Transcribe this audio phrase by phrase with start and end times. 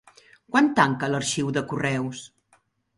[0.55, 2.27] Quan tanca l'arxiu de correus?